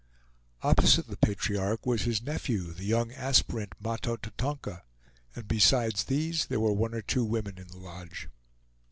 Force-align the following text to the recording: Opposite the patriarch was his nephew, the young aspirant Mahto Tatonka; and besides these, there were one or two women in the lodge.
Opposite 0.63 1.05
the 1.05 1.15
patriarch 1.15 1.85
was 1.85 2.05
his 2.05 2.23
nephew, 2.23 2.73
the 2.73 2.85
young 2.85 3.11
aspirant 3.11 3.75
Mahto 3.79 4.17
Tatonka; 4.17 4.81
and 5.35 5.47
besides 5.47 6.05
these, 6.05 6.47
there 6.47 6.59
were 6.59 6.73
one 6.73 6.95
or 6.95 7.03
two 7.03 7.23
women 7.23 7.59
in 7.59 7.67
the 7.67 7.77
lodge. 7.77 8.27